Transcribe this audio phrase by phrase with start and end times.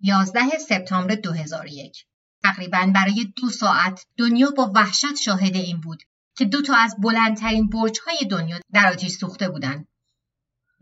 [0.00, 2.04] 11 سپتامبر 2001
[2.42, 6.02] تقریبا برای دو ساعت دنیا با وحشت شاهد این بود
[6.36, 9.88] که دو تا از بلندترین برج‌های دنیا در آتیش سوخته بودند.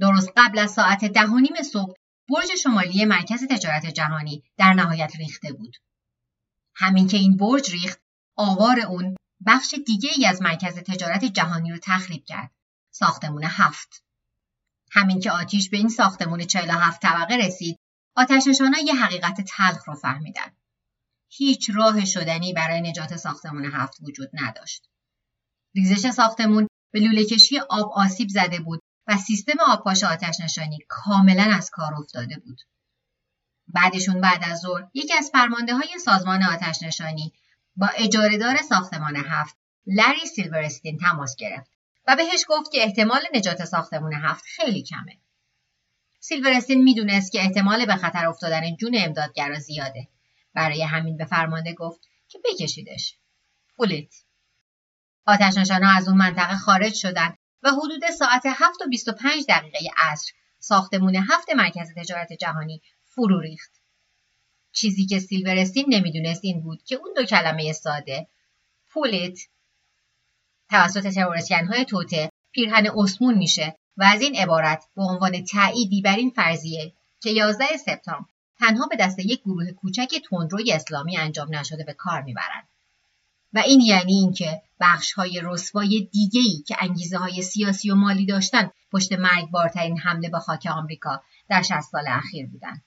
[0.01, 1.95] درست قبل از ساعت ده و نیم صبح
[2.29, 5.77] برج شمالی مرکز تجارت جهانی در نهایت ریخته بود.
[6.75, 8.01] همین که این برج ریخت،
[8.37, 12.51] آوار اون بخش دیگه ای از مرکز تجارت جهانی رو تخریب کرد.
[12.91, 14.05] ساختمون هفت.
[14.93, 17.79] همین که آتیش به این ساختمون 47 طبقه رسید،
[18.17, 20.53] آتشنشانها یه حقیقت تلخ رو فهمیدن.
[21.29, 24.89] هیچ راه شدنی برای نجات ساختمون هفت وجود نداشت.
[25.75, 31.57] ریزش ساختمون به لوله کشی آب آسیب زده بود و سیستم آبپاش آتش نشانی کاملا
[31.57, 32.61] از کار افتاده بود.
[33.69, 37.33] بعدشون بعد از ظهر یکی از فرمانده های سازمان آتش نشانی
[37.77, 39.57] با اجارهدار ساختمان هفت
[39.87, 41.71] لری سیلورستین تماس گرفت
[42.07, 45.19] و بهش گفت که احتمال نجات ساختمون هفت خیلی کمه.
[46.27, 50.09] سیلورستین می‌دونست که احتمال به خطر افتادن جون امدادگرا زیاده.
[50.55, 53.19] برای همین به فرمانده گفت که بکشیدش.
[53.77, 54.15] پولیت.
[55.27, 61.17] آتش از اون منطقه خارج شدن و حدود ساعت 7 و 25 دقیقه عصر ساختمون
[61.17, 63.73] هفت مرکز تجارت جهانی فرو ریخت.
[64.73, 68.29] چیزی که سیلورستین نمی‌دونست این بود که اون دو کلمه ساده
[68.89, 69.39] پولیت
[70.71, 71.17] توسط
[71.47, 76.93] های توته پیرهن اسمون میشه و از این عبارت به عنوان تأییدی بر این فرضیه
[77.21, 78.29] که 11 سپتامبر
[78.59, 82.69] تنها به دست یک گروه کوچک تندروی اسلامی انجام نشده به کار می‌برند.
[83.53, 88.27] و این یعنی اینکه بخش های رسوای دیگه ای که انگیزه های سیاسی و مالی
[88.27, 92.83] داشتن پشت مرگبارترین حمله به خاک آمریکا در 60 سال اخیر بودند.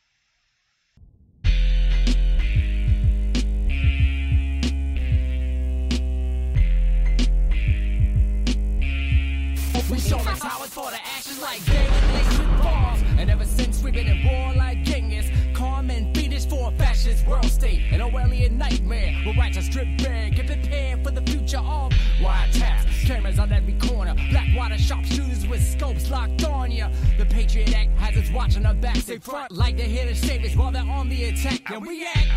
[9.91, 13.03] We show the towers for the actions like David laced with bombs.
[13.19, 17.27] And ever since we've been in war like Genghis, calm and fiendish for a fascist
[17.27, 17.83] world state.
[17.93, 20.37] An Orwellian nightmare where righteous drip bag.
[20.37, 23.07] Get prepared for the future of wiretaps.
[23.07, 24.15] Cameras on every corner.
[24.31, 26.89] Black water sharpshooters with scopes locked on ya.
[27.19, 29.05] The Patriot Act has us watching our backs.
[29.05, 31.71] They front like they're here to save us while they're on the attack.
[31.71, 32.29] And we act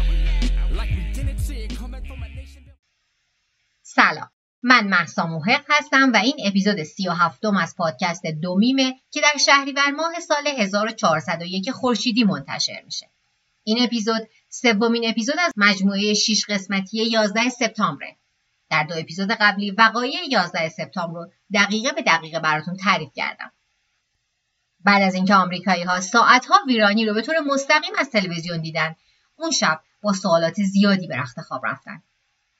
[0.72, 2.64] like we didn't see it coming from a nation.
[3.84, 4.30] سلام
[4.63, 10.21] من محسا محق هستم و این اپیزود 37 از پادکست دومیمه که در شهریور ماه
[10.21, 13.11] سال 1401 خورشیدی منتشر میشه.
[13.65, 18.17] این اپیزود سومین اپیزود از مجموعه 6 قسمتی 11 سپتامبره.
[18.71, 23.53] در دو اپیزود قبلی وقایع 11 سپتامبر رو دقیقه به دقیقه براتون تعریف کردم.
[24.85, 28.95] بعد از اینکه آمریکایی ها ساعت ها ویرانی رو به طور مستقیم از تلویزیون دیدن،
[29.37, 32.03] اون شب با سوالات زیادی به رخت خواب رفتن.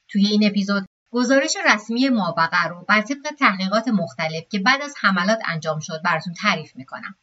[0.09, 5.39] توی این اپیزود گزارش رسمی موقع رو بر طبق تحقیقات مختلف که بعد از حملات
[5.45, 7.15] انجام شد براتون تعریف می‌کنم.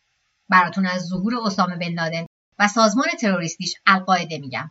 [0.49, 2.26] براتون از ظهور اسامه بن لادن
[2.59, 4.71] و سازمان تروریستیش القاعده میگم.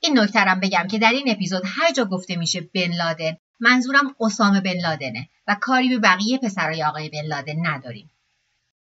[0.00, 4.60] این نکترم بگم که در این اپیزود هر جا گفته میشه بن لادن منظورم اسامه
[4.60, 8.10] بن لادنه و کاری به بقیه پسرای آقای بن لادن نداریم.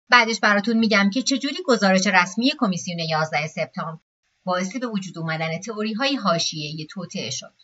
[0.09, 4.01] بعدش براتون میگم که چجوری گزارش رسمی کمیسیون 11 سپتامبر
[4.45, 7.55] باعث به وجود اومدن تئوری های حاشیه‌ای توطئه شد.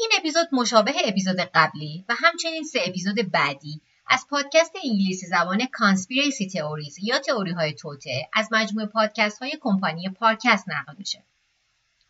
[0.00, 6.48] این اپیزود مشابه اپیزود قبلی و همچنین سه اپیزود بعدی از پادکست انگلیسی زبان Conspiracy
[6.48, 11.24] Theories یا تئوری های توطئه از مجموعه پادکست های کمپانی Parcast نقل میشه.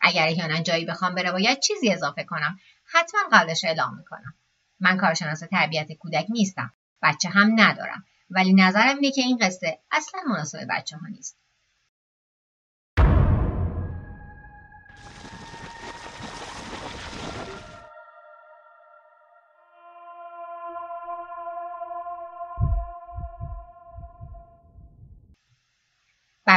[0.00, 4.34] اگر احیانا جایی بخوام به روایت چیزی اضافه کنم حتما قبلش اعلام می‌کنم.
[4.80, 6.72] من کارشناس تربیت کودک نیستم.
[7.02, 8.04] بچه هم ندارم.
[8.30, 11.39] ولی نظرم اینه که این قصه اصلا مناسب بچه ها نیست.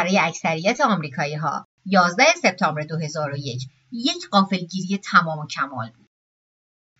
[0.03, 6.09] برای اکثریت آمریکایی ها 11 سپتامبر 2001 یک قافلگیری تمام و کمال بود.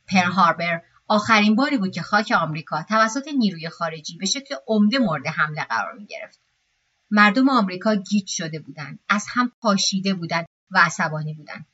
[0.07, 5.27] پر هاربر آخرین باری بود که خاک آمریکا توسط نیروی خارجی به شکل عمده مورد
[5.27, 6.41] حمله قرار می گرفت.
[7.11, 11.65] مردم آمریکا گیج شده بودند، از هم پاشیده بودند و عصبانی بودند.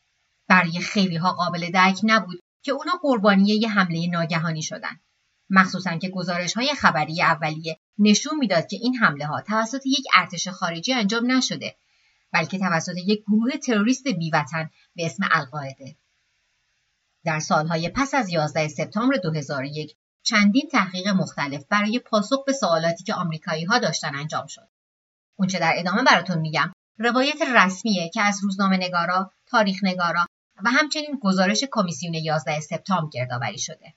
[0.48, 5.02] برای خیلی ها قابل درک نبود که اونا قربانی یه حمله ناگهانی شدند.
[5.50, 10.48] مخصوصا که گزارش های خبری اولیه نشون می‌داد که این حمله ها توسط یک ارتش
[10.48, 11.76] خارجی انجام نشده
[12.32, 15.96] بلکه توسط یک گروه تروریست بیوطن به اسم القاعده
[17.26, 23.14] در سالهای پس از 11 سپتامبر 2001 چندین تحقیق مختلف برای پاسخ به سوالاتی که
[23.14, 24.68] آمریکایی ها داشتن انجام شد.
[25.36, 30.26] اونچه در ادامه براتون میگم روایت رسمیه که از روزنامه نگارا، تاریخ نگارا
[30.64, 33.94] و همچنین گزارش کمیسیون 11 سپتامبر گردآوری شده.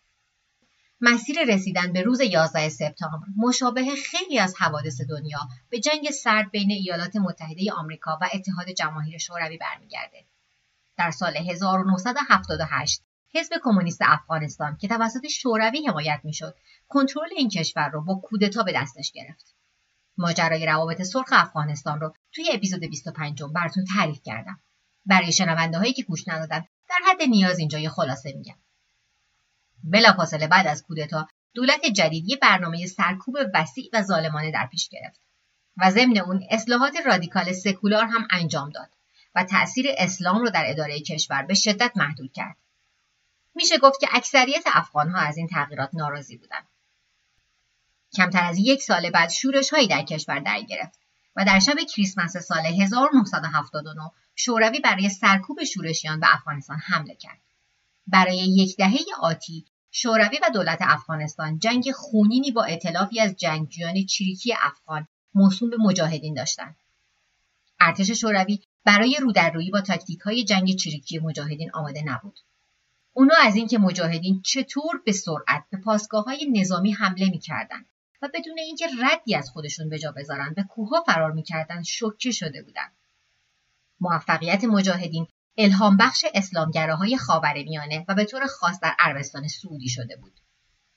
[1.04, 3.26] مسیر رسیدن به روز 11 سپتامبر.
[3.36, 5.38] مشابه خیلی از حوادث دنیا
[5.68, 10.24] به جنگ سرد بین ایالات متحده آمریکا و اتحاد جماهیر شوروی برمیگرده.
[10.96, 13.02] در سال 1978
[13.34, 16.56] حزب کمونیست افغانستان که توسط شوروی حمایت می‌شد
[16.88, 19.54] کنترل این کشور را با کودتا به دستش گرفت.
[20.18, 24.60] ماجرای روابط سرخ افغانستان رو توی اپیزود 25 براتون تعریف کردم.
[25.06, 28.56] برای شنونده هایی که گوش ندادن در حد نیاز اینجا یه خلاصه میگم.
[29.84, 35.20] بلافاصله بعد از کودتا دولت جدید یه برنامه سرکوب وسیع و ظالمانه در پیش گرفت
[35.76, 38.90] و ضمن اون اصلاحات رادیکال سکولار هم انجام داد
[39.34, 42.56] و تأثیر اسلام رو در اداره کشور به شدت محدود کرد
[43.54, 46.68] میشه گفت که اکثریت افغانها از این تغییرات ناراضی بودند
[48.16, 50.98] کمتر از یک سال بعد شورش هایی در کشور در گرفت
[51.36, 57.38] و در شب کریسمس سال 1979 شوروی برای سرکوب شورشیان به افغانستان حمله کرد.
[58.06, 64.54] برای یک دهه آتی شوروی و دولت افغانستان جنگ خونینی با اطلافی از جنگجویان چریکی
[64.60, 66.76] افغان موسوم به مجاهدین داشتند.
[67.80, 72.38] ارتش شوروی برای رودررویی با تاکتیک های جنگ چریکی مجاهدین آماده نبود.
[73.12, 77.86] اونا از اینکه مجاهدین چطور به سرعت به پاسگاه های نظامی حمله می‌کردند
[78.22, 82.62] و بدون اینکه ردی از خودشون به جا بذارن به کوه فرار می‌کردند شوکه شده
[82.62, 82.92] بودند
[84.00, 85.26] موفقیت مجاهدین
[85.58, 90.40] الهام بخش اسلامگراهای خاورمیانه و به طور خاص در عربستان سعودی شده بود.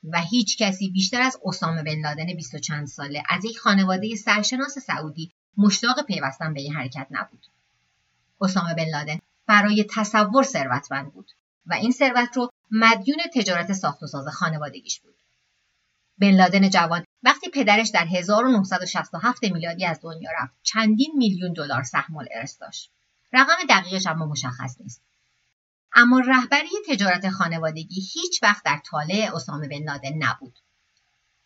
[0.04, 4.16] و هیچ کسی بیشتر از اسامه بن لادن بیست و چند ساله از یک خانواده
[4.16, 7.46] سرشناس سعودی مشتاق پیوستن به این حرکت نبود.
[8.42, 11.31] اسامه بن لادن برای تصور ثروتمند بود
[11.66, 15.16] و این ثروت رو مدیون تجارت ساخت و ساز خانوادگیش بود.
[16.18, 22.18] بن لادن جوان وقتی پدرش در 1967 میلادی از دنیا رفت چندین میلیون دلار سهم
[22.18, 22.94] الارث داشت.
[23.36, 25.02] رقم دقیقش اما مشخص نیست.
[25.96, 30.60] اما رهبری تجارت خانوادگی هیچ وقت در طالع اسامه بن لادن نبود.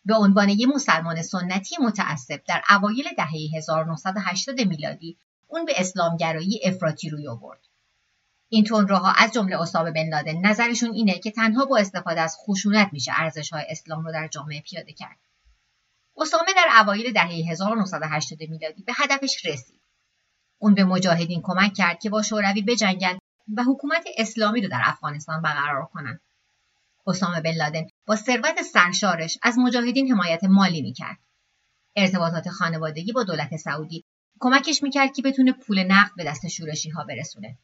[0.04, 7.10] به عنوان یک مسلمان سنتی متعصب در اوایل دهه 1980 میلادی اون به اسلامگرایی افراطی
[7.10, 7.60] روی آورد.
[8.48, 12.88] این تندروها از جمله اسامه بن لادن نظرشون اینه که تنها با استفاده از خشونت
[12.92, 15.18] میشه ارزش‌های اسلام رو در جامعه پیاده کرد.
[16.16, 19.79] اسامه در اوایل دهه 1980 میلادی به هدفش رسید.
[20.62, 23.18] اون به مجاهدین کمک کرد که با شوروی بجنگن
[23.56, 26.20] و حکومت اسلامی رو در افغانستان برقرار کنند.
[27.06, 31.18] اسامه بن لادن با ثروت سرشارش از مجاهدین حمایت مالی می‌کرد.
[31.96, 34.04] ارتباطات خانوادگی با دولت سعودی
[34.40, 37.58] کمکش می‌کرد که بتونه پول نقد به دست شورشی ها برسونه.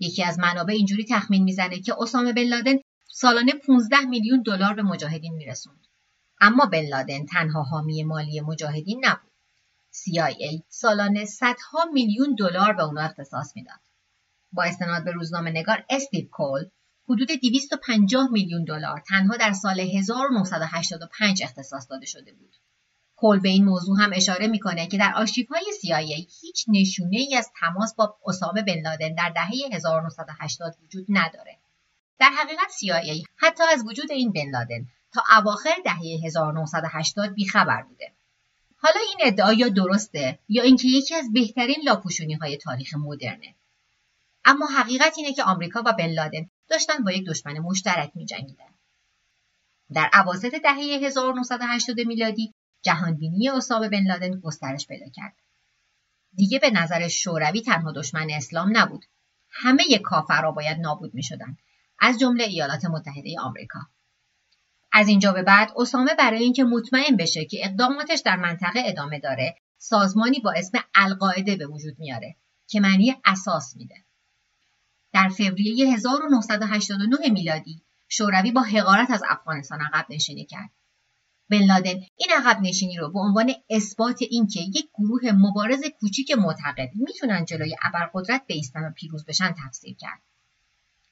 [0.00, 2.76] یکی از منابع اینجوری تخمین می‌زنه که اسامه بن لادن
[3.08, 5.86] سالانه 15 میلیون دلار به مجاهدین میرسوند.
[6.40, 9.29] اما بن لادن تنها حامی مالی مجاهدین نبود.
[9.92, 13.80] CIA سالانه صدها میلیون دلار به اونا اختصاص می‌داد.
[14.52, 16.64] با استناد به روزنامه نگار استیو کول
[17.08, 22.56] حدود 250 میلیون دلار تنها در سال 1985 اختصاص داده شده بود.
[23.16, 27.50] کول به این موضوع هم اشاره می‌کنه که در آرشیوهای CIA هیچ نشونه ای از
[27.60, 31.58] تماس با اسامه بن لادن در دهه 1980 وجود نداره.
[32.18, 38.12] در حقیقت CIA حتی از وجود این بن لادن تا اواخر دهه 1980 بیخبر بوده.
[38.82, 43.54] حالا این ادعا یا درسته یا اینکه یکی از بهترین لاپوشونی های تاریخ مدرنه.
[44.44, 48.74] اما حقیقت اینه که آمریکا و بن لادن داشتن با یک دشمن مشترک می جنگیدن.
[49.94, 55.34] در عواسط دهه 1980 میلادی جهانبینی اسامه بن لادن گسترش پیدا کرد.
[56.34, 59.04] دیگه به نظر شوروی تنها دشمن اسلام نبود.
[59.50, 61.56] همه کافرها باید نابود می شدن.
[61.98, 63.80] از جمله ایالات متحده آمریکا.
[64.92, 69.54] از اینجا به بعد اسامه برای اینکه مطمئن بشه که اقداماتش در منطقه ادامه داره
[69.78, 73.94] سازمانی با اسم القاعده به وجود میاره که معنی اساس میده.
[75.12, 80.70] در فوریه 1989 میلادی شوروی با حقارت از افغانستان عقب نشینی کرد.
[81.50, 86.90] بن لادن این عقب نشینی رو به عنوان اثبات اینکه یک گروه مبارز کوچیک معتقد
[86.94, 90.22] می‌تونن جلوی ابرقدرت بیستن و پیروز بشن تفسیر کرد.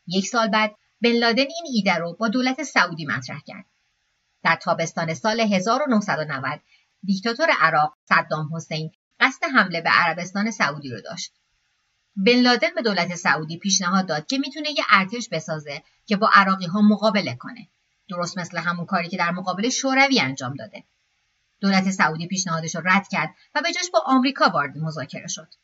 [0.06, 3.64] یک سال بعد بن لادن این ایده رو با دولت سعودی مطرح کرد.
[4.42, 6.60] در تابستان سال 1990
[7.02, 8.90] دیکتاتور عراق صدام حسین
[9.20, 11.32] قصد حمله به عربستان سعودی رو داشت.
[12.16, 16.66] بن لادن به دولت سعودی پیشنهاد داد که می‌تونه یه ارتش بسازه که با عراقی
[16.66, 17.68] ها مقابله کنه.
[18.08, 20.84] درست مثل همون کاری که در مقابل شوروی انجام داده.
[21.60, 25.54] دولت سعودی پیشنهادش رو رد کرد و به جاش با آمریکا وارد مذاکره شد.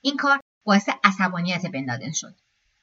[0.00, 2.34] این کار باعث عصبانیت بن لادن شد.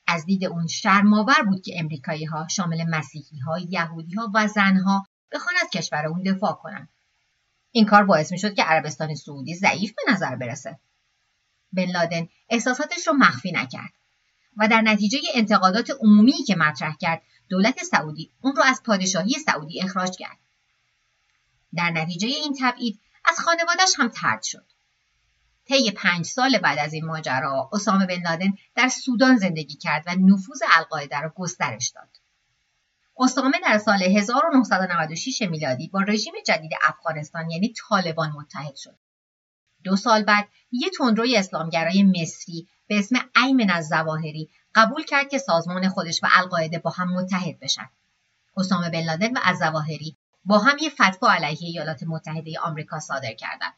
[0.08, 5.06] از دید اون شرماور بود که امریکایی ها شامل مسیحی ها، یهودی ها و زنها
[5.32, 6.90] بخوان از کشور اون دفاع کنند.
[7.72, 10.80] این کار باعث می شد که عربستان سعودی ضعیف به نظر برسه.
[11.74, 13.94] بن لادن احساساتش رو مخفی نکرد.
[14.58, 19.82] و در نتیجه انتقادات عمومی که مطرح کرد دولت سعودی اون رو از پادشاهی سعودی
[19.82, 20.38] اخراج کرد
[21.76, 24.66] در نتیجه این تبعید از خانوادش هم ترد شد
[25.68, 30.16] طی پنج سال بعد از این ماجرا اسامه بن لادن در سودان زندگی کرد و
[30.16, 32.18] نفوذ القاعده را گسترش داد
[33.20, 38.98] اسامه در سال 1996 میلادی با رژیم جدید افغانستان یعنی طالبان متحد شد
[39.84, 45.38] دو سال بعد یه تندروی اسلامگرای مصری به اسم ایمن از زواهری قبول کرد که
[45.38, 47.90] سازمان خودش و القاعده با هم متحد بشن.
[48.58, 53.34] اسامه بن لادن و از زواهری با هم یه فتوا علیه ایالات متحده آمریکا صادر
[53.34, 53.74] کردند.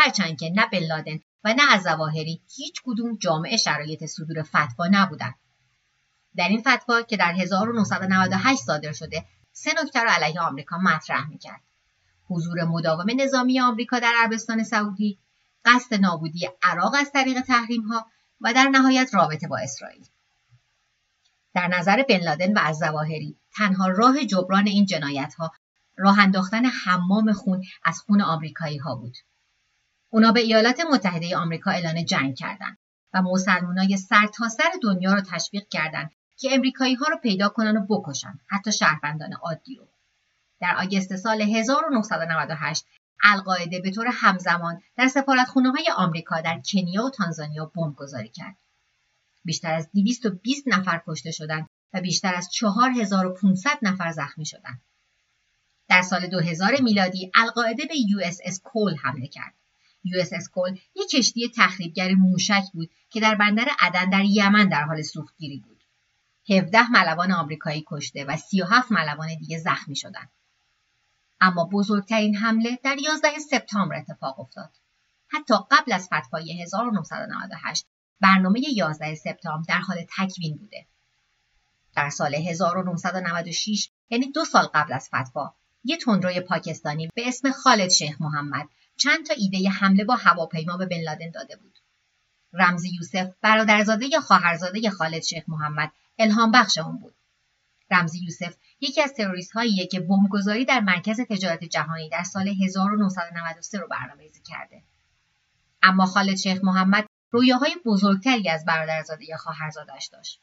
[0.00, 4.88] هرچند که نه بن لادن و نه از زواهری هیچ کدوم جامعه شرایط صدور فتوا
[4.90, 5.34] نبودند.
[6.36, 11.60] در این فتوا که در 1998 صادر شده سه نکته را علیه آمریکا مطرح می‌کرد.
[12.28, 15.18] حضور مداوم نظامی آمریکا در عربستان سعودی،
[15.64, 18.06] قصد نابودی عراق از طریق تحریم ها
[18.40, 20.06] و در نهایت رابطه با اسرائیل.
[21.54, 25.52] در نظر بن لادن و از زواهری تنها راه جبران این جنایت ها
[25.96, 29.16] راه انداختن حمام خون از خون آمریکایی ها بود.
[30.12, 32.78] اونا به ایالات متحده آمریکا اعلان جنگ کردند
[33.14, 37.86] و مسلمانای سرتاسر سر دنیا رو تشویق کردند که امریکایی ها رو پیدا کنن و
[37.86, 39.88] بکشن حتی شهروندان عادی رو.
[40.60, 42.84] در آگست سال 1998
[43.22, 48.56] القاعده به طور همزمان در سفارتخونه های آمریکا در کنیا و تانزانیا گذاری کرد.
[49.44, 54.80] بیشتر از 220 نفر کشته شدند و بیشتر از 4500 نفر زخمی شدند.
[55.88, 59.54] در سال 2000 میلادی القاعده به USS Cole حمله کرد.
[60.04, 60.32] USS
[60.94, 65.84] یک کشتی تخریبگر موشک بود که در بندر عدن در یمن در حال سوختگیری بود.
[66.50, 70.28] 17 ملوان آمریکایی کشته و 37 ملوان دیگه زخمی شدند.
[71.40, 74.70] اما بزرگترین حمله در 11 سپتامبر اتفاق افتاد.
[75.28, 77.86] حتی قبل از فتوای 1998
[78.20, 80.86] برنامه 11 سپتامبر در حال تکوین بوده.
[81.96, 85.54] در سال 1996 یعنی دو سال قبل از فتوا
[85.84, 88.68] یه تندروی پاکستانی به اسم خالد شیخ محمد
[89.00, 91.78] چند تا ایده حمله با هواپیما به بن لادن داده بود.
[92.52, 97.14] رمزی یوسف برادرزاده یا خواهرزاده خالد شیخ محمد الهام بخش اون بود.
[97.90, 103.78] رمزی یوسف یکی از تروریست هاییه که بمبگذاری در مرکز تجارت جهانی در سال 1993
[103.78, 104.82] رو برنامه‌ریزی کرده.
[105.82, 110.40] اما خالد شیخ محمد رویاهای بزرگتری از برادرزاده یا خواهرزادش داشت.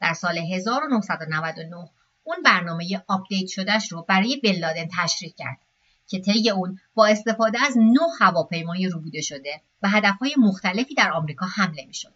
[0.00, 1.90] در سال 1999
[2.24, 5.58] اون برنامه update شده‌ش رو برای بن لادن تشریح کرد
[6.12, 11.46] که طی اون با استفاده از نه هواپیمای ربوده شده به هدفهای مختلفی در آمریکا
[11.46, 12.14] حمله می‌شد.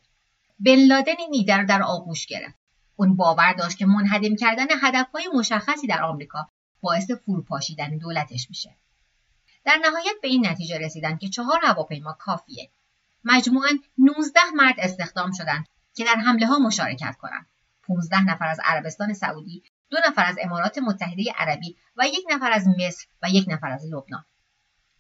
[0.61, 2.59] بن لادن این ایده در آغوش گرفت
[2.97, 6.49] اون باور داشت که منهدم کردن هدفهای مشخصی در آمریکا
[6.81, 8.77] باعث فروپاشیدن دولتش میشه.
[9.65, 12.71] در نهایت به این نتیجه رسیدن که چهار هواپیما کافیه.
[13.25, 17.47] مجموعاً 19 مرد استخدام شدند که در حمله ها مشارکت کنند.
[17.83, 22.69] 15 نفر از عربستان سعودی، دو نفر از امارات متحده عربی و یک نفر از
[22.69, 24.25] مصر و یک نفر از لبنان.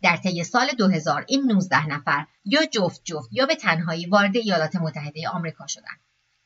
[0.02, 4.76] در طی سال 2000 این 19 نفر یا جفت جفت یا به تنهایی وارد ایالات
[4.76, 6.00] متحده آمریکا شدند.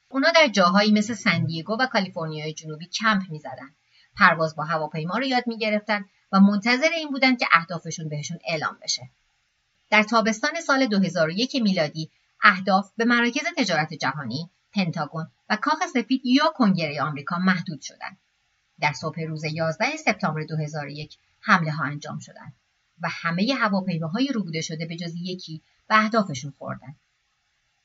[0.09, 3.75] اونا در جاهایی مثل سندیگو و کالیفرنیای جنوبی کمپ می‌زدن
[4.17, 9.11] پرواز با هواپیما رو یاد می‌گرفتن و منتظر این بودن که اهدافشون بهشون اعلام بشه
[9.91, 12.11] در تابستان سال 2001 میلادی
[12.43, 18.19] اهداف به مراکز تجارت جهانی پنتاگون و کاخ سفید یا کنگره آمریکا محدود شدند
[18.81, 22.53] در صبح روز 11 سپتامبر 2001 حمله ها انجام شدند
[23.01, 26.97] و همه هواپیماهای روبوده شده به جز یکی به اهدافشون خوردند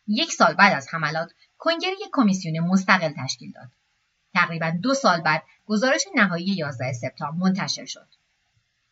[0.07, 3.69] یک سال بعد از حملات کنگره یک کمیسیون مستقل تشکیل داد.
[4.33, 8.07] تقریبا دو سال بعد گزارش نهایی 11 سپتامبر منتشر شد.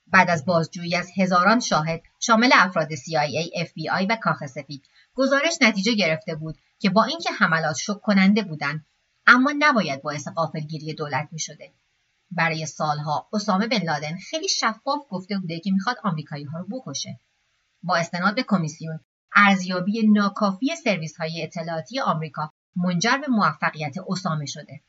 [0.08, 5.94] بعد از بازجویی از هزاران شاهد شامل افراد CIA, FBI و کاخ سفید گزارش نتیجه
[5.94, 8.86] گرفته بود که با اینکه حملات شک کننده بودند
[9.28, 11.72] اما نباید باعث قافلگیری دولت می شده.
[12.36, 17.20] برای سالها اسامه بن لادن خیلی شفاف گفته بوده که می‌خواد آمریکایی ها رو بکشه.
[17.84, 19.00] با استناد به کمیسیون
[19.36, 24.82] ارزیابی ناکافی سرویس های اطلاعاتی آمریکا منجر به موفقیت اسامه شده.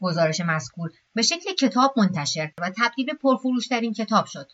[0.00, 4.52] گزارش مذکور به شکل کتاب منتشر و تبدیل به پرفروشترین کتاب شد.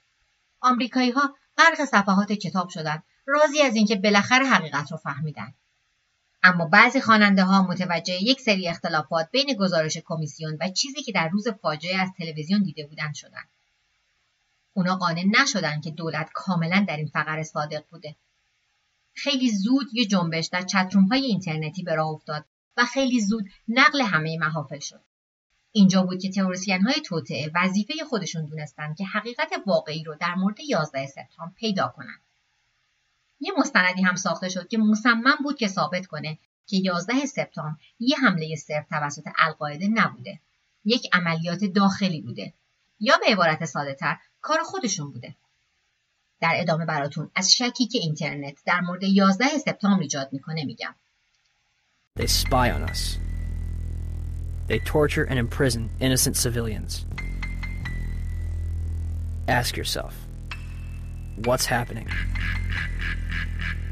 [0.61, 5.55] آمریکایی ها غرق صفحات کتاب شدند راضی از اینکه بالاخره حقیقت رو فهمیدن.
[6.43, 11.29] اما بعضی خواننده ها متوجه یک سری اختلافات بین گزارش کمیسیون و چیزی که در
[11.29, 13.49] روز فاجعه از تلویزیون دیده بودند شدند.
[14.75, 18.17] اونا قانع نشدن که دولت کاملا در این فقر صادق بوده
[19.15, 22.45] خیلی زود یه جنبش در چتروم های اینترنتی به راه افتاد
[22.77, 25.01] و خیلی زود نقل همه محافل شد.
[25.73, 30.61] اینجا بود که تئوریسین های توطعه وظیفه خودشون دونستن که حقیقت واقعی رو در مورد
[30.61, 32.21] 11 سپتامبر پیدا کنند.
[33.43, 38.17] یه مستندی هم ساخته شد که مصمم بود که ثابت کنه که 11 سپتامبر یه
[38.17, 40.41] حمله صرف توسط القاعده نبوده
[40.85, 42.53] یک عملیات داخلی بوده
[43.01, 45.35] یا به عبارت ساده تر کار خودشون بوده
[46.41, 50.95] در ادامه براتون از شکی که اینترنت در مورد 11 سپتامبر ایجاد می‌کنه میگم
[52.19, 53.19] They spy on us.
[54.69, 57.07] They torture and imprison innocent civilians.
[59.49, 60.15] Ask yourself,
[61.39, 62.09] what's happening?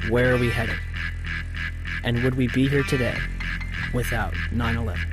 [0.08, 0.78] Where are we headed?
[2.04, 3.16] And would we be here today
[3.94, 5.06] without 9 11?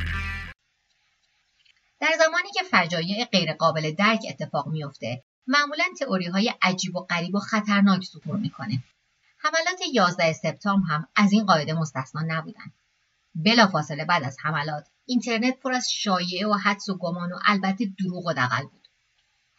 [2.00, 7.40] در زمانی که فجایع غیرقابل درک اتفاق میافته معمولا تئوری های عجیب و غریب و
[7.40, 8.84] خطرناک ظهور می‌کنه
[9.38, 12.72] حملات 11 سپتامبر هم از این قاعده مستثنا نبودن
[13.36, 18.26] بلافاصله بعد از حملات اینترنت پر از شایعه و حدس و گمان و البته دروغ
[18.26, 18.87] و دقل بود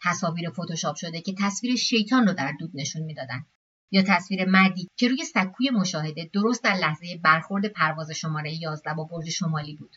[0.03, 3.45] تصاویر فتوشاپ شده که تصویر شیطان رو در دود نشون می‌دادن.
[3.91, 9.03] یا تصویر مردی که روی سکوی مشاهده درست در لحظه برخورد پرواز شماره 11 با
[9.03, 9.95] برج شمالی بود.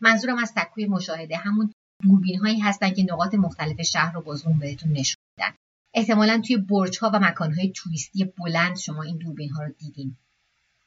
[0.00, 4.58] منظورم از سکوی مشاهده همون دوربین هایی هستن که نقاط مختلف شهر رو با زوم
[4.58, 5.54] بهتون نشون میدن.
[5.94, 10.16] احتمالا توی برج ها و مکان های توریستی بلند شما این دوربین ها رو دیدین.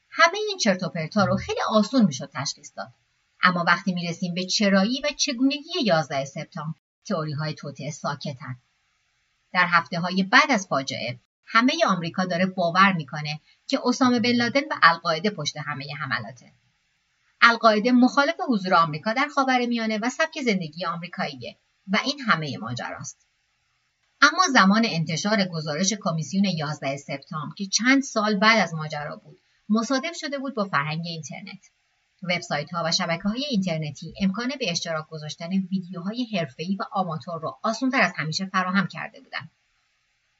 [0.09, 2.93] همه این چرت و پرتا رو خیلی آسون می‌شد تشخیص داد.
[3.43, 8.55] اما وقتی می‌رسیم به چرایی و چگونگی 11 سپتامبر تئوری های توطئه ساکتن.
[9.53, 14.61] در هفته های بعد از فاجعه همه آمریکا داره باور می‌کنه که اسامه بن لادن
[14.61, 16.51] و القاعده پشت همه حملاته.
[17.41, 21.57] القاعده مخالف حضور آمریکا در خاورمیانه و سبک زندگی آمریکاییه
[21.87, 23.27] و این همه ماجراست.
[24.21, 30.15] اما زمان انتشار گزارش کمیسیون 11 سپتامبر که چند سال بعد از ماجرا بود مصادف
[30.15, 31.69] شده بود با فرهنگ اینترنت.
[32.23, 37.59] وبسایت ها و شبکه های اینترنتی امکان به اشتراک گذاشتن ویدیوهای حرفه‌ای و آماتور را
[37.63, 39.49] آسانتر از همیشه فراهم کرده بودند.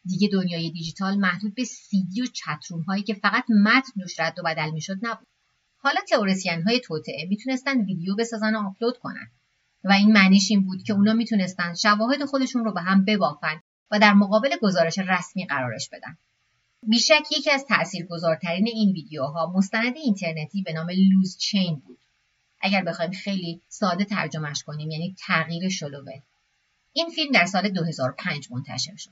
[0.05, 4.43] دیگه دنیای دیجیتال محدود به سیدی و چتروم هایی که فقط متن دوش رد و
[4.43, 5.27] بدل می‌شد نبود.
[5.77, 9.31] حالا تئوریسین های توطعه می‌تونستن ویدیو بسازن و آپلود کنن
[9.83, 13.99] و این معنیش این بود که اونا می‌تونستن شواهد خودشون رو به هم ببافن و
[13.99, 16.17] در مقابل گزارش رسمی قرارش بدن.
[16.87, 21.99] بیشک یکی از تاثیرگذارترین این ویدیوها مستند اینترنتی به نام لوز چین بود.
[22.61, 26.21] اگر بخوایم خیلی ساده ترجمهش کنیم یعنی تغییر شلوه
[26.93, 29.11] این فیلم در سال 2005 منتشر شد.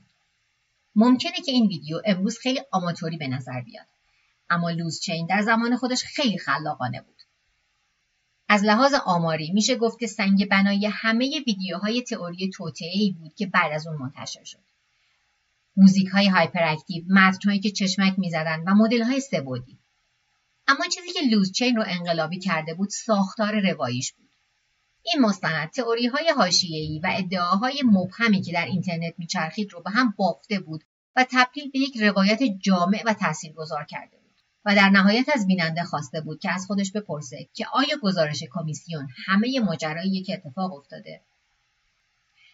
[0.96, 3.86] ممکنه که این ویدیو امروز خیلی آماتوری به نظر بیاد.
[4.50, 7.22] اما Loose Change در زمان خودش خیلی خلاقانه بود.
[8.48, 13.72] از لحاظ آماری میشه گفت که سنگ بنای همه ویدیوهای تئوری توطئه‌ای بود که بعد
[13.72, 14.71] از اون منتشر شد.
[15.76, 19.78] موزیک های hyperactive متن هایی که چشمک می‌زدن و مدل های سه‌بعدی
[20.68, 24.30] اما چیزی که Loose Change رو انقلابی کرده بود ساختار رواییش بود.
[25.02, 30.14] این مستند تئوری های حاشیه‌ای و ادعاهای مبهمی که در اینترنت میچرخید رو به هم
[30.18, 30.84] بافته بود
[31.16, 35.82] و تبدیل به یک روایت جامع و تاثیرگذار کرده بود و در نهایت از بیننده
[35.82, 41.22] خواسته بود که از خودش بپرسه که آیا گزارش کمیسیون همه ماجرایی که اتفاق افتاده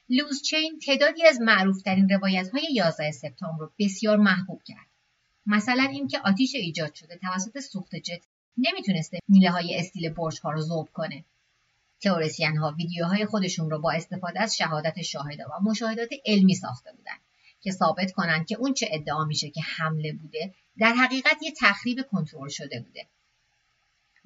[0.08, 4.86] لوز چین تعدادی از معروفترین روایت های 11 سپتامبر رو بسیار محبوب کرد.
[5.46, 8.22] مثلا اینکه آتیش ایجاد شده توسط سوخت جت
[8.58, 11.24] نمی‌تونسته میله های استیل برج ها رو ذوب کنه.
[12.00, 17.16] تئوریسین ها ویدیوهای خودشون رو با استفاده از شهادت شاهدا و مشاهدات علمی ساخته بودن
[17.60, 21.98] که ثابت کنند که اون چه ادعا میشه که حمله بوده در حقیقت یه تخریب
[22.02, 23.06] کنترل شده بوده.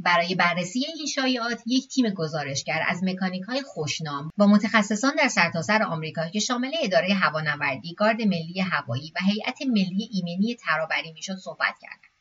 [0.04, 5.82] برای بررسی این شایعات یک تیم گزارشگر از مکانیک های خوشنام با متخصصان در سرتاسر
[5.82, 11.74] آمریکا که شامل اداره هوانوردی، گارد ملی هوایی و هیئت ملی ایمنی ترابری می‌شد صحبت
[11.80, 12.12] کردند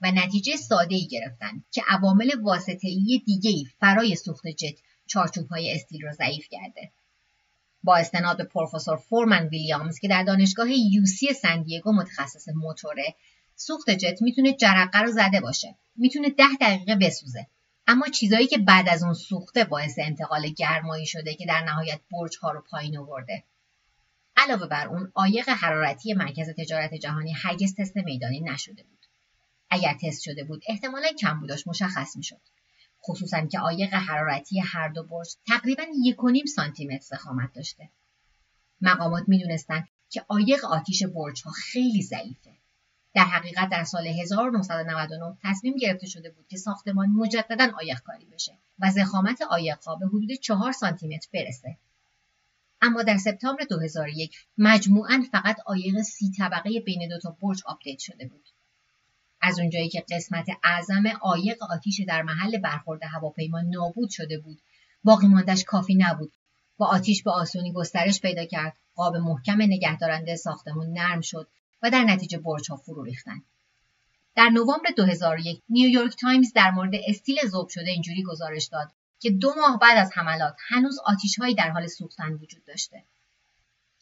[0.00, 6.02] و نتیجه ساده ای گرفتند که عوامل واسطه‌ای دیگری فرای سوخت جت چارچوب های استیل
[6.02, 6.92] را ضعیف کرده.
[7.82, 13.14] با استناد به پروفسور فورمن ویلیامز که در دانشگاه یوسی سندیگو متخصص موتوره
[13.56, 15.74] سوخت جت می‌تونه جرقه رو زده باشه.
[15.96, 17.46] می‌تونه ده دقیقه بسوزه.
[17.86, 22.36] اما چیزایی که بعد از اون سوخته باعث انتقال گرمایی شده که در نهایت برج
[22.42, 23.44] ها رو پایین آورده.
[24.36, 29.06] علاوه بر اون عایق حرارتی مرکز تجارت جهانی هرگز تست میدانی نشده بود.
[29.70, 32.40] اگر تست شده بود احتمالا کمبوداش مشخص می‌شد.
[33.02, 37.88] خصوصا که عایق حرارتی هر دو برج تقریبا یک و نیم سانتی متر ضخامت داشته.
[38.80, 42.50] مقامات می‌دونستند که عایق آتیش برج ها خیلی ضعیفه.
[43.16, 48.52] در حقیقت در سال 1999 تصمیم گرفته شده بود که ساختمان مجددا عایق کاری بشه
[48.78, 51.76] و ضخامت عایقها به حدود 4 سانتی متر برسه.
[52.82, 58.28] اما در سپتامبر 2001 مجموعاً فقط عایق سی طبقه بین دو تا برج update شده
[58.28, 58.48] بود.
[59.40, 64.58] از اونجایی که قسمت اعظم عایق آتیش در محل برخورد هواپیما نابود شده بود،
[65.04, 66.32] باقی ماندش کافی نبود
[66.78, 71.48] و آتیش به آسونی گسترش پیدا کرد، قاب محکم نگهدارنده ساختمان نرم شد
[71.86, 73.42] و در نتیجه برج ها فرو ریختند.
[74.34, 79.54] در نوامبر 2001 نیویورک تایمز در مورد استیل ذوب شده اینجوری گزارش داد که دو
[79.56, 83.04] ماه بعد از حملات هنوز آتیشهایی در حال سوختن وجود داشته.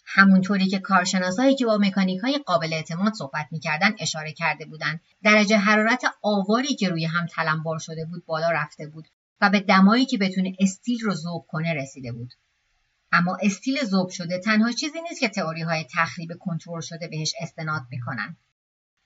[0.06, 5.00] همونطوری که کارشناسایی که با مکانیک های قابل اعتماد صحبت می‌کردن اشاره کرده بودند.
[5.22, 9.08] درجه حرارت آواری که روی هم تلنبار شده بود بالا رفته بود
[9.40, 12.32] و به دمایی که بتونه استیل رو ذوب کنه رسیده بود.
[13.14, 17.82] اما استیل ذوب شده تنها چیزی نیست که تئوری های تخریب کنترل شده بهش استناد
[17.90, 18.36] می‌کنن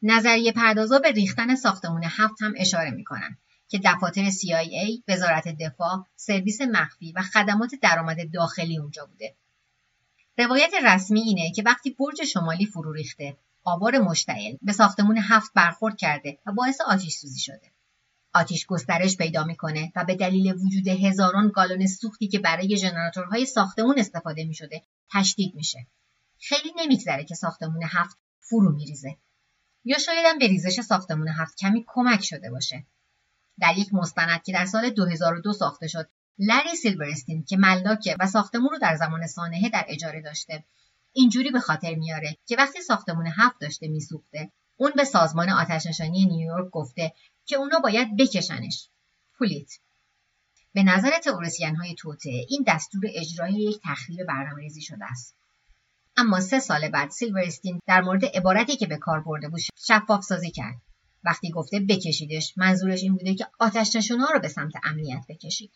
[0.02, 6.60] نظریه پردازا به ریختن ساختمون هفت هم اشاره می‌کنن که دفاتر CIA، وزارت دفاع، سرویس
[6.60, 9.34] مخفی و خدمات درآمد داخلی اونجا بوده.
[10.38, 15.96] روایت رسمی اینه که وقتی برج شمالی فرو ریخته، آوار مشتعل به ساختمون هفت برخورد
[15.96, 17.72] کرده و باعث آتیش سوزی شده.
[18.38, 23.98] آتیش گسترش پیدا می‌کنه و به دلیل وجود هزاران گالون سوختی که برای ژنراتورهای ساختمون
[23.98, 25.86] استفاده می‌شده تشدید میشه.
[26.40, 29.16] خیلی نمیگذره که ساختمون هفت فرو میریزه.
[29.84, 32.86] یا شاید به ریزش ساختمون هفت کمی کمک شده باشه.
[33.60, 38.68] در یک مستند که در سال 2002 ساخته شد لری سیلورستین که ملاکه و ساختمون
[38.70, 40.64] رو در زمان سانحه در اجاره داشته
[41.12, 46.70] اینجوری به خاطر میاره که وقتی ساختمون هفت داشته میسوخته اون به سازمان آتشنشانی نیویورک
[46.70, 47.12] گفته
[47.48, 48.88] که اونا باید بکشنش.
[49.38, 49.72] پولیت
[50.72, 55.36] به نظر تئوریسین های توته این دستور اجرایی یک تخریب برنامه‌ریزی شده است.
[56.16, 60.50] اما سه سال بعد سیلورستین در مورد عبارتی که به کار برده بود شفاف سازی
[60.50, 60.76] کرد.
[61.24, 65.70] وقتی گفته بکشیدش منظورش این بوده که آتش ها رو به سمت امنیت بکشید.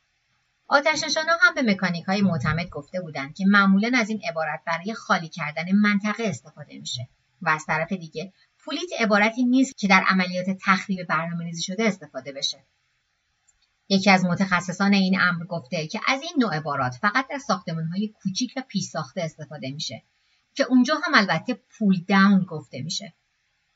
[0.68, 4.94] آتش ها هم به مکانیک های معتمد گفته بودند که معمولا از این عبارت برای
[4.94, 7.08] خالی کردن منطقه استفاده میشه
[7.42, 8.32] و از طرف دیگه
[8.64, 12.64] پولیت عبارتی نیست که در عملیات تخریب برنامه ریزی شده استفاده بشه
[13.88, 18.08] یکی از متخصصان این امر گفته که از این نوع عبارات فقط در ساختمان های
[18.08, 20.02] کوچیک و پیش ساخته استفاده میشه
[20.54, 23.12] که اونجا هم البته پول داون گفته میشه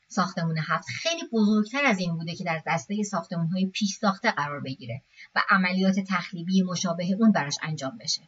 [0.09, 4.61] ساختمون هفت خیلی بزرگتر از این بوده که در دسته ساختمون های پیش ساخته قرار
[4.61, 5.03] بگیره
[5.35, 8.22] و عملیات تخریبی مشابه اون براش انجام بشه.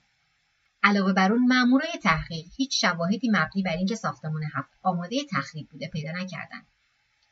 [0.82, 5.88] علاوه بر اون مامورای تحقیق هیچ شواهدی مبنی بر اینکه ساختمون هفت آماده تخریب بوده
[5.88, 6.62] پیدا نکردن.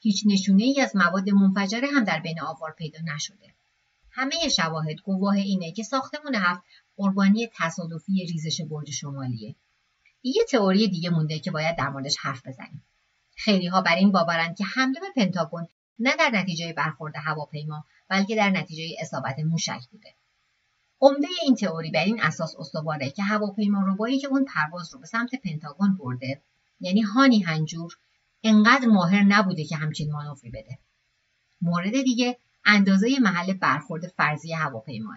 [0.00, 3.54] هیچ نشونه ای از مواد منفجره هم در بین آوار پیدا نشده.
[4.10, 6.62] همه شواهد گواه اینه که ساختمون هفت
[6.96, 9.56] قربانی تصادفی ریزش برج شمالیه.
[10.22, 12.82] یه تئوری دیگه مونده که باید در موردش حرف بزنیم.
[13.36, 18.36] خیلی ها بر این باورند که حمله به پنتاگون نه در نتیجه برخورد هواپیما بلکه
[18.36, 20.14] در نتیجه اصابت موشک بوده
[21.00, 25.06] عمده این تئوری بر این اساس استواره که هواپیما ربایی که اون پرواز رو به
[25.06, 26.42] سمت پنتاگون برده.
[26.80, 27.96] یعنی هانی هنجور
[28.44, 30.78] انقدر ماهر نبوده که همچین مانوری بده.
[31.60, 35.16] مورد دیگه اندازه محل برخورد فرضی هواپیماه.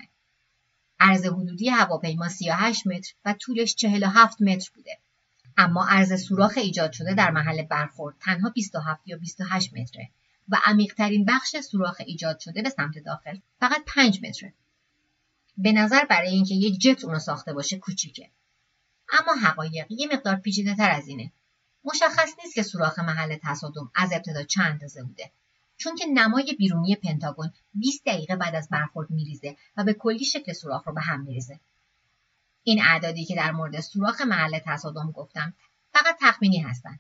[1.00, 5.00] عرض حدودی هواپیما 38 متر و طولش 47 متر بوده.
[5.58, 10.10] اما عرض سوراخ ایجاد شده در محل برخورد تنها 27 یا 28 متره
[10.50, 14.54] و عمیقترین بخش سوراخ ایجاد شده به سمت داخل فقط 5 متره.
[15.62, 18.30] به نظر برای اینکه یک جت اونو ساخته باشه کوچیکه.
[19.20, 21.32] اما حقایق یه مقدار پیچیده تر از اینه.
[21.84, 25.32] مشخص نیست که سوراخ محل تصادم از ابتدا چند اندازه بوده.
[25.78, 30.54] چون که نمای بیرونی پنتاگون 20 دقیقه بعد از برخورد میریزه و به کلی شکل
[30.54, 31.60] سوراخ رو به هم میریزه.
[32.64, 35.54] این اعدادی که در مورد سوراخ محل تصادم گفتم
[35.94, 37.00] فقط تخمینی هستند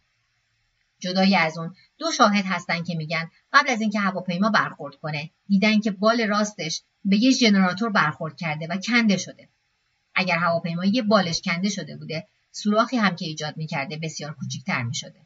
[0.99, 5.79] جدای از اون دو شاهد هستن که میگن قبل از اینکه هواپیما برخورد کنه دیدن
[5.79, 9.49] که بال راستش به یه ژنراتور برخورد کرده و کنده شده.
[10.15, 15.21] اگر هواپیما یه بالش کنده شده بوده سوراخی هم که ایجاد می‌کرده بسیار کوچیکتر می‌شده.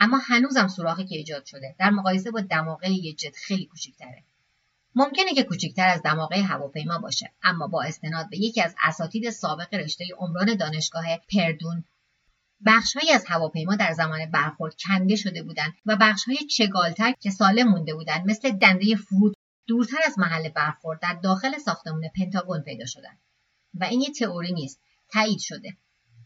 [0.00, 4.24] اما هنوزم سوراخی که ایجاد شده در مقایسه با دماغه یه جت خیلی کوچیکتره.
[4.94, 9.74] ممکنه که کوچکتر از دماغه هواپیما باشه اما با استناد به یکی از اساتید سابق
[9.74, 11.84] رشته عمران دانشگاه پردون
[12.66, 17.94] بخشهایی از هواپیما در زمان برخورد کنده شده بودند و بخشهای چگالتر که سالم مونده
[17.94, 23.18] بودند مثل دنده فرود دورتر از محل برخورد در داخل ساختمان پنتاگون پیدا شدند.
[23.74, 25.76] و این یه تئوری نیست تایید شده.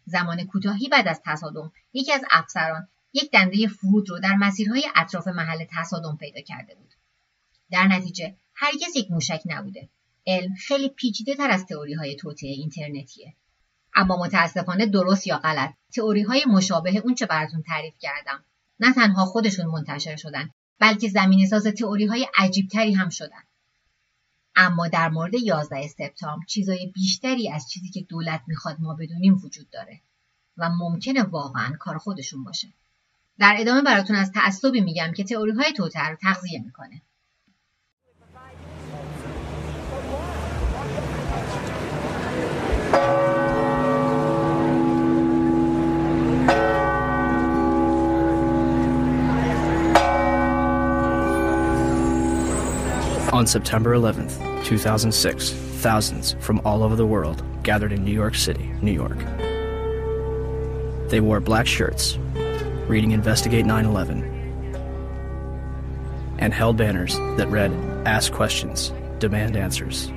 [0.07, 5.29] زمان کوتاهی بعد از تصادم یکی از افسران یک دنده فرود رو در مسیرهای اطراف
[5.29, 6.95] محل تصادم پیدا کرده بود.
[7.71, 9.89] در نتیجه هرگز یک موشک نبوده.
[10.27, 13.35] علم خیلی پیچیده تر از تئوری های توطعه اینترنتیه.
[13.95, 15.75] اما متاسفانه درست یا غلط.
[15.95, 18.45] تئوری های مشابه اون چه براتون تعریف کردم.
[18.81, 23.43] نه تنها خودشون منتشر شدن بلکه زمین ساز تئوری های عجیب تری هم شدن.
[24.57, 29.71] اما در مورد 11 سپتامبر چیزای بیشتری از چیزی که دولت می‌خواد ما بدونیم وجود
[29.71, 30.01] داره
[30.57, 32.69] و ممکنه واقعا کار خودشون باشه.
[33.39, 37.03] در ادامه براتون از تعصبی میگم که تئوری های توتر رو تغذیه می‌کنه.
[53.33, 58.71] On September 11th, 2006, thousands from all over the world gathered in New York City,
[58.83, 59.17] New York.
[61.09, 62.19] They wore black shirts,
[62.87, 64.23] reading Investigate 9 11,
[66.41, 67.73] and held banners that read,
[68.05, 70.09] Ask questions, demand answers.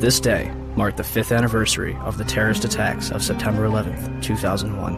[0.00, 4.96] This day marked the fifth anniversary of the terrorist attacks of September 11th, 2001.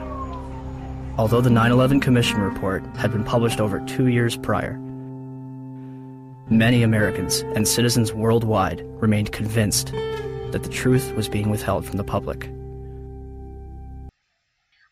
[1.16, 4.78] Although the 9 11 Commission report had been published over two years prior,
[6.50, 9.92] many Americans and citizens worldwide remained convinced
[10.52, 12.50] that the truth was being withheld from the public.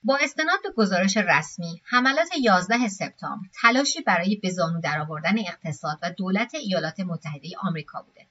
[0.02, 6.10] با استناد به گزارش رسمی حملات 11 سپتامبر تلاشی برای به زانو درآوردن اقتصاد و
[6.10, 8.26] دولت ایالات متحده آمریکا بوده.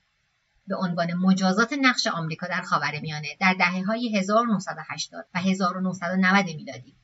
[0.68, 6.96] به عنوان مجازات نقش آمریکا در خاورمیانه در دهه های 1980 و 1990 میلادی.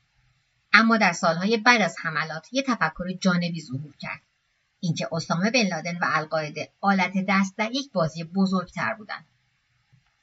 [0.72, 4.20] اما در سالهای بعد از حملات یک تفکر جانبی ظهور کرد.
[4.84, 9.26] اینکه اسامه بن لادن و القاعده آلت دست در یک بازی بزرگتر بودند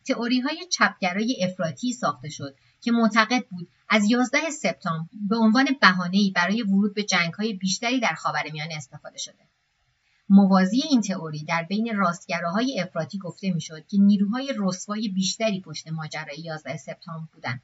[0.08, 6.32] تئوری های چپگرای افراطی ساخته شد که معتقد بود از 11 سپتامبر به عنوان بهانه‌ای
[6.36, 9.50] برای ورود به جنگ‌های بیشتری در خاورمیانه استفاده شده.
[10.30, 16.40] موازی این تئوری در بین راستگراهای افراطی گفته می‌شد که نیروهای رسوای بیشتری پشت ماجرای
[16.40, 17.62] 11 سپتامبر بودند.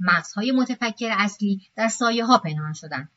[0.00, 3.10] مغزهای متفکر اصلی در سایه ها پنهان شدند.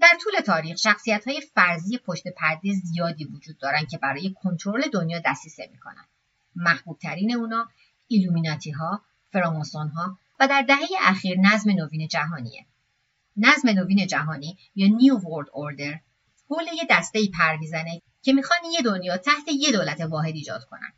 [0.00, 5.20] در طول تاریخ شخصیت های فرضی پشت پرده زیادی وجود دارند که برای کنترل دنیا
[5.26, 6.08] دسیسه می‌کنند.
[6.56, 7.68] محبوب ترین اونا
[8.08, 12.66] ایلومیناتی ها، فراماسون ها و در دهه اخیر نظم نوین جهانیه.
[13.36, 16.00] نظم نوین جهانی یا نیو ورد اوردر
[16.50, 20.92] حول یه دسته پر می‌زنه که می‌خوان یه دنیا تحت یه دولت واحد ایجاد کنن.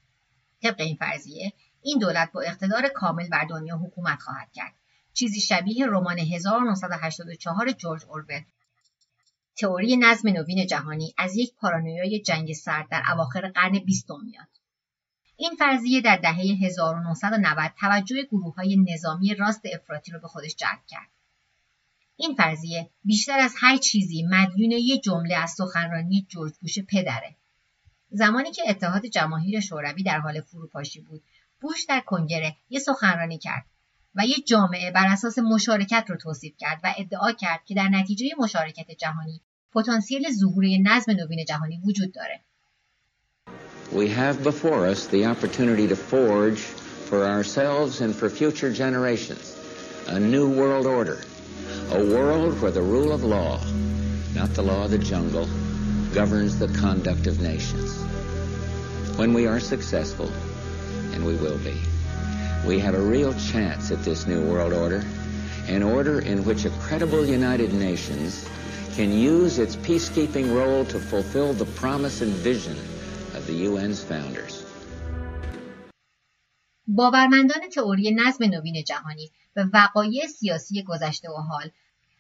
[0.63, 4.75] طبق این فرضیه این دولت با اقتدار کامل بر دنیا حکومت خواهد کرد.
[5.13, 8.41] چیزی شبیه رمان 1984 جورج اورول
[9.57, 14.49] تئوری نظم نوین جهانی از یک پارانویای جنگ سرد در اواخر قرن بیستم میاد.
[15.37, 20.81] این فرضیه در دهه 1990 توجه گروه های نظامی راست افراطی رو به خودش جلب
[20.89, 21.09] کرد.
[22.17, 27.37] این فرضیه بیشتر از هر چیزی مدیون یه جمله از سخنرانی جورج بوش پدره.
[28.11, 31.23] زمانی که اتحاد جماهیر شوروی در حال فروپاشی بود،
[31.61, 33.65] بوش در کنگره یه سخنرانی کرد
[34.15, 38.27] و یه جامعه بر اساس مشارکت رو توصیف کرد و ادعا کرد که در نتیجه
[38.39, 39.41] مشارکت جهانی
[39.73, 42.41] پتانسیل ظهور نظم نوین جهانی وجود داره.
[43.93, 46.61] we have before us the opportunity to forge
[47.09, 49.45] for ourselves and for future generations
[50.09, 51.21] a new world order,
[51.91, 53.61] a world where the rule of law,
[54.35, 55.47] not the law of the jungle,
[56.13, 58.03] governs the conduct of nations.
[59.17, 60.31] When we are successful,
[61.13, 61.92] and we will be,
[62.67, 65.03] we have a real chance at this new world order,
[65.67, 68.49] an order in which a credible United Nations
[68.95, 72.77] can use its peacekeeping role to fulfill the promise and vision
[73.35, 74.65] of the UN's founders.
[76.87, 81.71] باورمندان تئوری نظم نوین جهانی به وقایع سیاسی گذشته و حال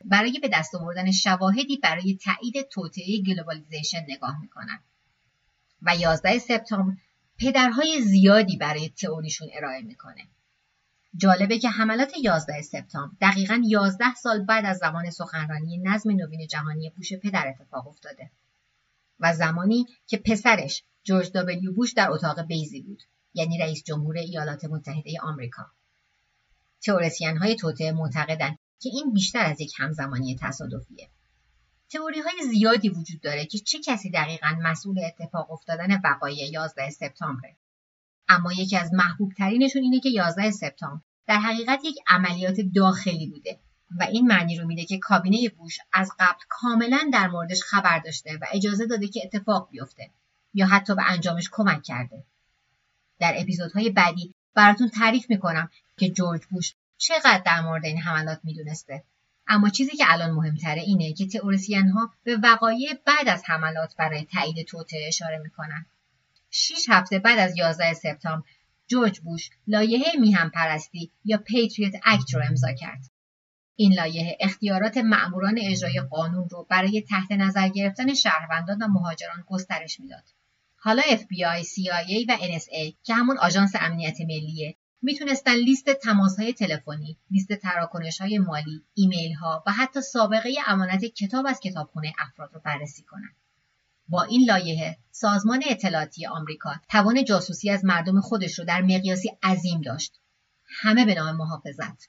[0.05, 4.81] برای به دست آوردن شواهدی برای تایید توطئه گلوبالیزیشن نگاه می‌کنند
[5.83, 6.95] و 11 سپتامبر
[7.39, 10.29] پدرهای زیادی برای تئوریشون ارائه می‌کنه.
[11.17, 16.91] جالبه که حملات 11 سپتامبر دقیقا 11 سال بعد از زمان سخنرانی نظم نوین جهانی
[16.97, 18.31] بوش پدر اتفاق افتاده
[19.21, 23.03] و زمانی که پسرش جورج دابلیو بوش در اتاق بیزی بود
[23.35, 25.67] یعنی رئیس جمهور ایالات متحده آمریکا.
[26.83, 31.09] تئوریسین های توطعه معتقدند که این بیشتر از یک همزمانی تصادفیه.
[31.93, 37.57] تئوری های زیادی وجود داره که چه کسی دقیقا مسئول اتفاق افتادن وقایع 11 سپتامبره
[38.29, 43.59] اما یکی از محبوب ترینشون اینه که 11 سپتامبر در حقیقت یک عملیات داخلی بوده
[43.99, 48.39] و این معنی رو میده که کابینه بوش از قبل کاملا در موردش خبر داشته
[48.43, 50.11] و اجازه داده که اتفاق بیفته
[50.55, 52.25] یا حتی به انجامش کمک کرده.
[53.19, 59.05] در اپیزودهای بعدی براتون تعریف می‌کنم که جورج بوش چقدر در مورد این حملات می‌دونسته.
[59.49, 64.25] اما چیزی که الان مهمتره اینه که تئوریسین ها به وقایع بعد از حملات برای
[64.25, 65.87] تایید توطئه اشاره می‌کنن.
[66.51, 68.47] شیش هفته بعد از 11 سپتامبر
[68.87, 73.11] جورج بوش لایحه میهن پرستی یا Patriot Act رو امضا کرد.
[73.77, 80.01] این لایحه اختیارات مأموران اجرای قانون رو برای تحت نظر گرفتن شهروندان و مهاجران گسترش
[80.01, 80.25] می‌داد.
[80.77, 87.65] حالا FBI, CIA و NSA که همون آژانس امنیت ملیه می‌تونستن لیست تماسهای تلفنی، لیست
[88.21, 93.37] های مالی، ایمیل ها و حتی سابقه امانت کتاب از کتابخونه افراد رو بررسی کنند.
[94.09, 99.81] با این لایحه سازمان اطلاعاتی آمریکا توان جاسوسی از مردم خودش رو در مقیاسی عظیم
[99.81, 100.21] داشت.
[100.65, 102.09] همه به نام محافظت.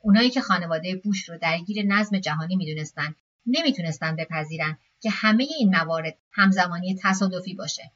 [0.00, 3.14] اونایی که خانواده بوش رو درگیر نظم جهانی می‌دونستن
[3.46, 7.92] نمی‌تونستن بپذیرن که همه این موارد همزمانی تصادفی باشه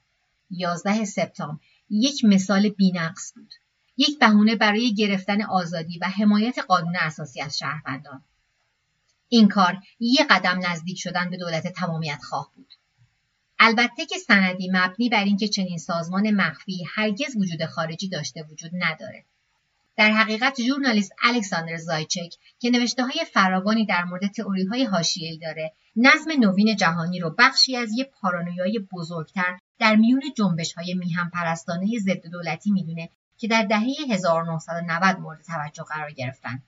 [0.50, 3.55] 11 سپتامبر یک مثال بینقص بود.
[3.96, 8.24] یک بهونه برای گرفتن آزادی و حمایت قانون اساسی از شهروندان.
[9.29, 12.74] این کار یک قدم نزدیک شدن به دولت تمامیت خواه بود.
[13.59, 19.24] البته که سندی مبنی بر اینکه چنین سازمان مخفی هرگز وجود خارجی داشته وجود نداره.
[19.96, 25.72] در حقیقت ژورنالیست الکساندر زایچک که نوشته های فراوانی در مورد تئوری های حاشیه‌ای داره
[25.96, 31.98] نظم نوین جهانی رو بخشی از یک پارانویای بزرگتر در میون جنبش های میهم پرستانه
[31.98, 33.09] ضد دولتی می‌دونه
[33.40, 36.62] که در دهه 1990 مورد توجه قرار گرفتن.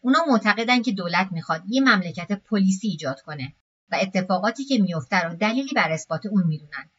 [0.00, 3.54] اونا معتقدن که دولت می‌خواد یه مملکت پلیسی ایجاد کنه
[3.90, 6.90] و اتفاقاتی که میفته رو دلیلی بر اثبات اون می‌دونن.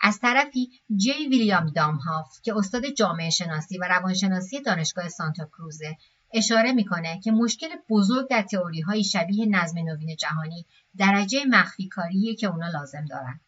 [0.00, 5.96] از طرفی جی ویلیام دامهاف که استاد جامعه شناسی و روانشناسی دانشگاه سانتا کروزه
[6.32, 12.34] اشاره می‌کنه که مشکل بزرگ در تئوری های شبیه نظم نوین جهانی درجه مخفی کاریه
[12.34, 13.40] که اونا لازم دارن.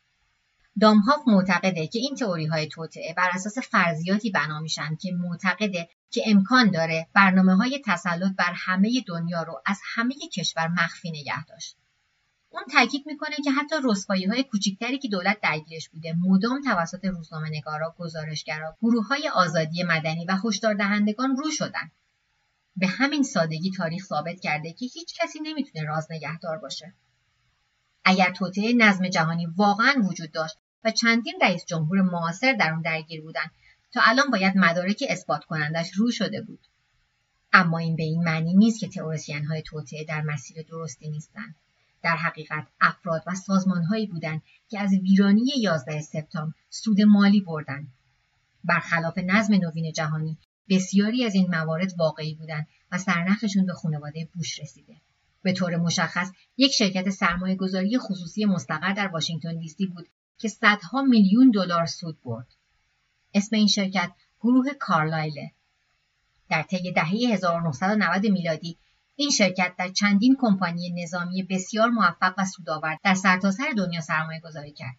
[0.80, 6.22] دامهاف معتقده که این تئوری های توطعه بر اساس فرضیاتی بنا میشن که معتقده که
[6.26, 11.76] امکان داره برنامه های تسلط بر همه دنیا رو از همه کشور مخفی نگه داشت.
[12.50, 17.48] اون تاکید می‌کنه که حتی رسوایی های کوچکتری که دولت درگیرش بوده مدام توسط روزنامه
[17.48, 21.90] نگارا، گزارشگرا، گروه های آزادی مدنی و هشدار دهندگان رو شدن.
[22.76, 26.94] به همین سادگی تاریخ ثابت کرده که هیچ کسی نمی‌تونه راز نگهدار باشه.
[28.04, 33.22] اگر توطعه نظم جهانی واقعا وجود داشت و چندین رئیس جمهور معاصر در اون درگیر
[33.22, 33.50] بودن
[33.92, 36.60] تا الان باید مدارک اثبات کنندش رو شده بود.
[37.52, 41.54] اما این به این معنی نیست که تئوریسین های توطعه در مسیر درستی نیستند.
[42.02, 47.88] در حقیقت افراد و سازمانهایی بودند که از ویرانی 11 سپتامبر سود مالی بردند.
[48.64, 50.38] برخلاف نظم نوین جهانی
[50.68, 54.96] بسیاری از این موارد واقعی بودند و سرنخشون به خانواده بوش رسیده.
[55.42, 60.08] به طور مشخص یک شرکت سرمایه گذاری خصوصی مستقر در واشنگتن دی سی بود
[60.40, 62.46] که صدها میلیون دلار سود برد.
[63.34, 65.52] اسم این شرکت گروه کارلایله.
[66.48, 68.78] در طی دهه 1990 میلادی
[69.16, 74.72] این شرکت در چندین کمپانی نظامی بسیار موفق و سودآور در سرتاسر دنیا سرمایه گذاری
[74.72, 74.96] کرد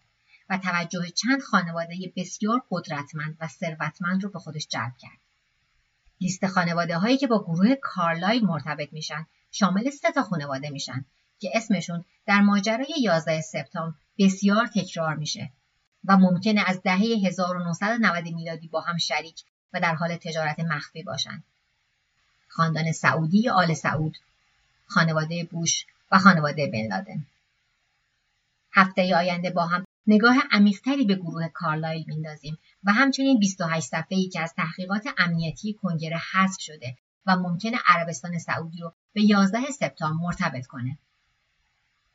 [0.48, 5.18] و توجه چند خانواده بسیار قدرتمند و ثروتمند رو به خودش جلب کرد.
[6.20, 11.04] لیست خانواده هایی که با گروه کارلایل مرتبط میشن شامل سه تا خانواده میشن
[11.38, 15.50] که اسمشون در ماجرای 11 سپتامبر بسیار تکرار میشه
[16.04, 21.44] و ممکنه از دهه 1990 میلادی با هم شریک و در حال تجارت مخفی باشند.
[22.48, 24.18] خاندان سعودی آل سعود،
[24.86, 27.26] خانواده بوش و خانواده بن لادن.
[28.72, 34.40] هفته آینده با هم نگاه عمیقتری به گروه کارلایل میندازیم و همچنین 28 صفحه‌ای که
[34.40, 36.96] از تحقیقات امنیتی کنگره حذف شده
[37.26, 40.98] و ممکنه عربستان سعودی رو به 11 سپتامبر مرتبط کنه.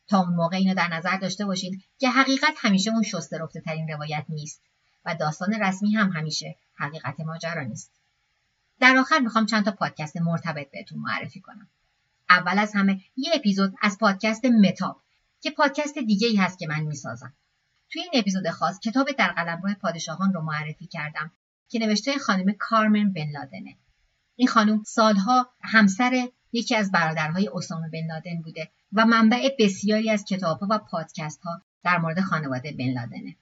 [0.07, 3.87] تا اون موقع اینو در نظر داشته باشید که حقیقت همیشه اون شسته رفته ترین
[3.87, 4.61] روایت نیست
[5.05, 7.91] و داستان رسمی هم همیشه حقیقت ماجرا نیست.
[8.79, 11.67] در آخر می‌خوام چند تا پادکست مرتبط بهتون معرفی کنم.
[12.29, 15.01] اول از همه یه اپیزود از پادکست متاب
[15.41, 17.33] که پادکست دیگه ای هست که من می‌سازم.
[17.89, 21.31] توی این اپیزود خاص کتاب در قلمرو پادشاهان رو معرفی کردم
[21.69, 23.75] که نوشته خانم کارمن بن لادنه.
[24.35, 30.25] این خانم سالها همسر یکی از برادرهای اسامه بن لادن بوده و منبع بسیاری از
[30.25, 33.35] کتابها و پادکست ها در مورد خانواده بن لادنه.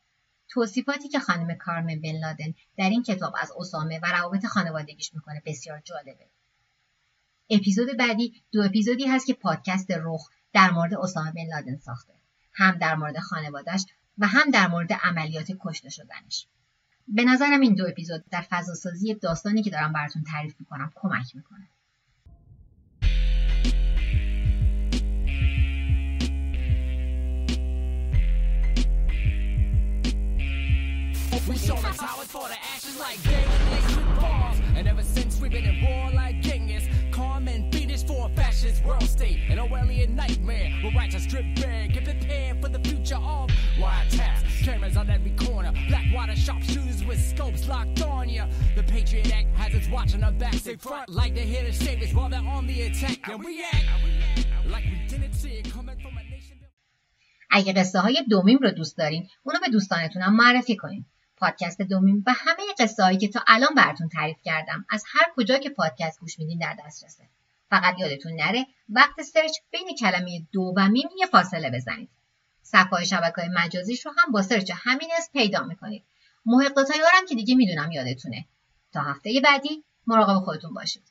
[0.49, 5.41] توصیفاتی که خانم کارمن بن لادن در این کتاب از اسامه و روابط خانوادگیش می‌کنه
[5.45, 6.27] بسیار جالبه.
[7.49, 12.13] اپیزود بعدی دو اپیزودی هست که پادکست رخ در مورد اسامه بن لادن ساخته.
[12.53, 13.85] هم در مورد خانوادهش
[14.17, 16.47] و هم در مورد عملیات کشته شدنش.
[17.07, 21.67] به نظرم این دو اپیزود در فضاسازی داستانی که دارم براتون تعریف می‌کنم کمک می‌کنه.
[31.48, 34.60] We saw the towers for the ashes like David laced with bombs.
[34.76, 38.84] And ever since we've been in war like Genghis, calm and fiendish for a fascist
[38.84, 39.38] world state.
[39.48, 41.94] An Orwellian nightmare where righteous drip bag.
[41.94, 44.62] Get prepared for the future of wiretaps.
[44.64, 45.72] Cameras on every corner.
[45.88, 48.46] Blackwater sharpshooters with scopes locked on ya.
[48.76, 50.62] The Patriot Act has us watching our backs.
[50.62, 53.28] They front like they're here to save us while they're on the attack.
[53.28, 53.84] And we act
[54.68, 56.56] like we didn't see it coming from a nation.
[57.50, 61.06] اگه قصه های دومیم رو دوست دارین اونو به دوستانتونم معرفی کنین
[61.45, 65.69] پادکست دومیم و همه قصه که تا الان براتون تعریف کردم از هر کجا که
[65.69, 67.23] پادکست گوش میدین در دسترسه.
[67.69, 72.09] فقط یادتون نره وقت سرچ بین کلمه دو و میم یه فاصله بزنید.
[72.61, 76.03] صفحه شبکه مجازیش رو هم با سرچ همین اسم پیدا می‌کنید.
[76.45, 76.77] محق
[77.13, 78.45] هم که دیگه می‌دونم یادتونه.
[78.93, 81.03] تا هفته بعدی مراقب خودتون باشید.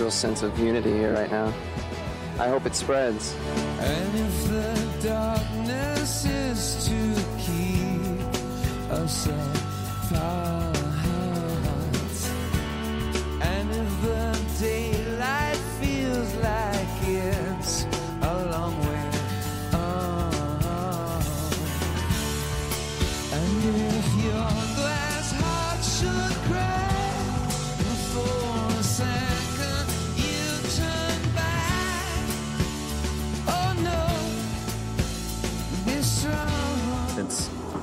[0.00, 1.52] Real sense of unity here right now.
[2.38, 3.34] I hope it spreads.
[3.80, 8.20] And if the darkness is to keep
[8.90, 10.49] us apart,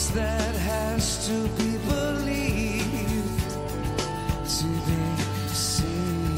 [0.00, 3.50] place that has to be believed
[4.44, 6.36] to be seen.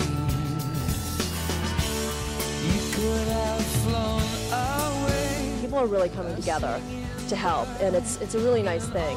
[2.66, 5.58] You could have flown away.
[5.60, 6.80] People are really coming together
[7.28, 9.16] to help, and it's it's a really nice thing.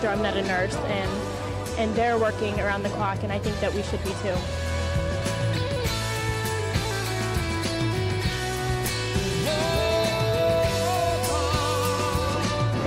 [0.00, 1.10] Doctor, I'm not a nurse, and
[1.78, 4.36] and they're working around the clock, and I think that we should be too.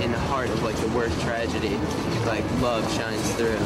[0.02, 1.76] In the heart of like the worst tragedy,
[2.26, 3.58] like love shines through.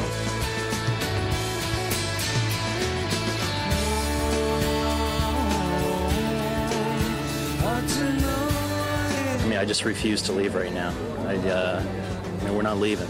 [9.41, 10.93] I mean, I just refuse to leave right now.
[11.25, 11.83] I, uh,
[12.41, 13.09] I mean, we're not leaving.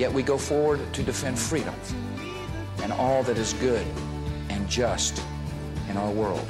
[0.00, 1.74] Yet we go forward to defend freedom
[2.82, 3.86] and all that is good
[4.48, 5.22] and just
[5.90, 6.48] in our world.